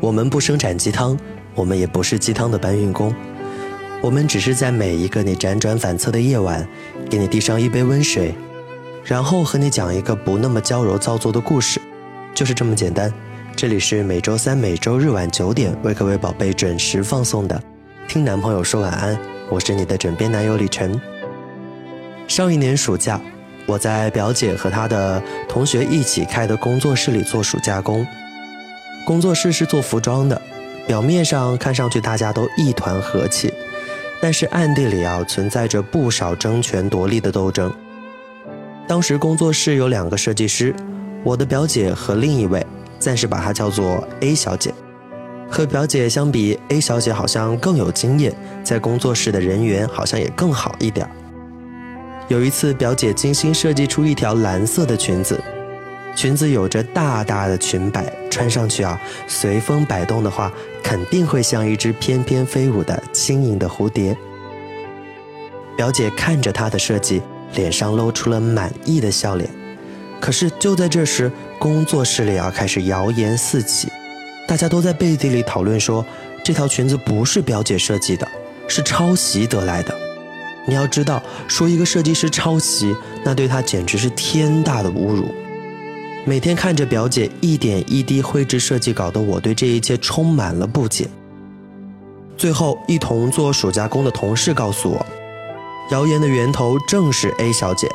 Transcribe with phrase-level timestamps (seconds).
[0.00, 1.16] 我们不生产鸡汤，
[1.54, 3.14] 我们也不是鸡汤的搬运工，
[4.02, 6.66] 我们只是在每一个你辗转反侧的夜晚，
[7.08, 8.34] 给你递上一杯温水，
[9.04, 11.80] 然后和你讲一个不那么娇柔造作的故事，
[12.34, 13.12] 就是这么简单。
[13.54, 17.56] 这里是每周三、每周日晚九点为各位宝贝准时放送的
[18.08, 19.14] 《听男朋友说晚安》，
[19.48, 21.00] 我是你的枕边男友李晨。
[22.26, 23.20] 上一年暑假，
[23.66, 28.06] 我在表姐和她的同学一起开的工作室里做暑假工。
[29.06, 30.40] 工作室是做服装的，
[30.86, 33.52] 表面上看上去大家都一团和气，
[34.20, 37.72] 但是暗地里啊存在着不少争权夺利的斗争。
[38.86, 40.74] 当时工作室有两个设计师，
[41.22, 42.66] 我的表姐和另一位，
[42.98, 44.74] 暂时把她叫做 A 小姐。
[45.48, 48.32] 和表姐相比，A 小姐好像更有经验，
[48.62, 51.08] 在工作室的人缘好像也更好一点。
[52.30, 55.42] 有一次，表姐精心设计出一条蓝色的裙子。
[56.14, 64.16] 裙子有着大大的裙摆，穿上去啊，随风摆动的话，肯定会像一只翩翩飞舞的轻盈的蝴蝶。
[65.76, 67.20] 表姐看着她的设计，
[67.56, 69.50] 脸上露出了满意的笑脸。
[70.20, 73.88] 可是就在这时，工作室里啊开始谣言四起，
[74.46, 76.06] 大家都在背地里讨论说，
[76.44, 78.28] 这条裙子不是表姐设计的，
[78.68, 80.09] 是抄袭得来的。
[80.66, 82.94] 你要知道，说一个设计师抄袭，
[83.24, 85.34] 那对他简直是天大的侮辱。
[86.26, 91.08] 每天看着表姐一点一滴绘制设计稿的我，对这一切充满了不解。
[92.36, 95.06] 最后，一同做暑假工的同事告诉我，
[95.90, 97.88] 谣言的源头正是 A 小姐。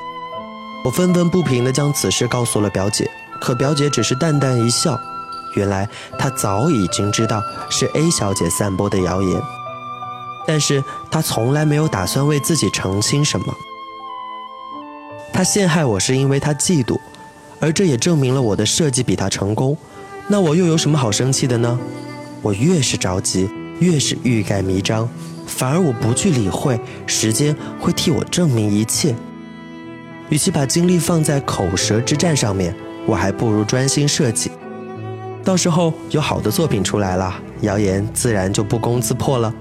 [0.83, 4.99] 我愤愤不平地将此事告诉了表姐，可表姐只是淡淡一笑。
[5.55, 9.41] 原来她早已经知道是 A 小姐散播的谣言，
[10.47, 13.53] 但是他从来没有打算为自己澄清什么。
[15.33, 16.99] 他陷害我是因为他嫉妒。
[17.61, 19.75] 而这也证明了我的设计比他成功，
[20.27, 21.79] 那我又有什么好生气的呢？
[22.41, 25.09] 我越是着急，越是欲盖弥彰，
[25.47, 29.15] 反而我不去理会，时间会替我证明一切。
[30.29, 32.75] 与其把精力放在口舌之战上面，
[33.07, 34.51] 我还不如专心设计。
[35.43, 39.51] 到时候有好的作品出来了，谣言自然就不攻自破了。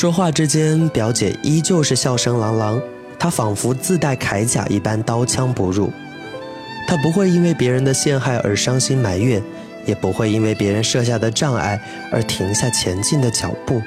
[0.00, 2.80] 说话之间，表姐依旧是笑声朗朗。
[3.18, 5.92] 她仿佛自带铠甲一般，刀枪不入。
[6.88, 9.42] 她不会因为别人的陷害而伤心埋怨，
[9.84, 11.78] 也不会因为别人设下的障碍
[12.10, 13.82] 而停下前进的脚步。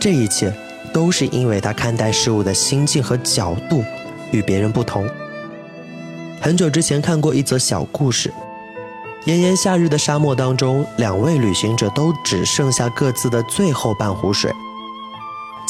[0.00, 0.52] 这一切
[0.92, 3.84] 都是因为他看待事物的心境和角度
[4.32, 5.08] 与别人不同。
[6.40, 8.32] 很久之前看过一则小故事：
[9.26, 14.52] 炎炎夏日的沙漠当中，两位旅行者都只剩下各自的最后半壶水。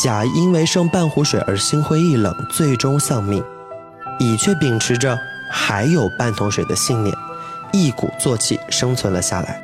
[0.02, 3.40] 甲因为剩半壶水而心灰意冷，最终丧命；
[4.18, 5.16] 乙却秉持着
[5.48, 7.16] 还有半桶水的信念，
[7.72, 9.62] 一鼓作气生存了下来。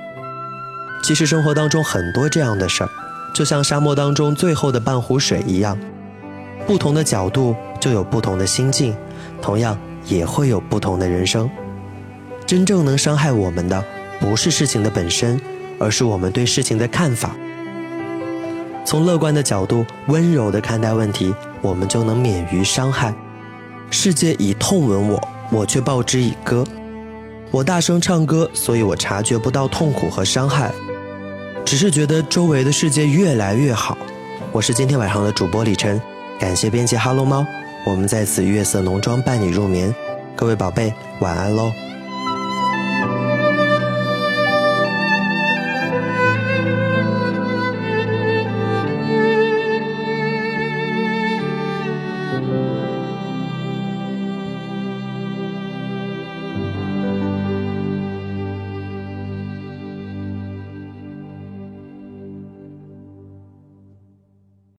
[1.02, 2.90] 其实生活当中很多这样的事儿，
[3.34, 5.76] 就像沙漠当中最后的半壶水一样，
[6.68, 8.94] 不同的角度就有不同的心境，
[9.42, 11.50] 同样也会有不同的人生。
[12.46, 13.84] 真正能伤害我们的，
[14.20, 15.40] 不是事情的本身，
[15.80, 17.34] 而是我们对事情的看法。
[18.88, 23.14] 从乐观的角度，温柔地看待问题，我们就能免于伤害。
[23.90, 26.64] 世界以痛吻我，我却报之以歌。
[27.50, 30.72] 我大声唱歌，所以我察觉不到痛苦和伤害，
[31.66, 33.94] 只是觉得周围的世界越来越好。
[34.52, 36.00] 我是今天晚上的主播李晨，
[36.40, 37.44] 感谢编辑哈喽猫，
[37.84, 39.94] 我们在此月色浓妆伴你入眠。
[40.34, 41.70] 各位宝贝，晚安喽。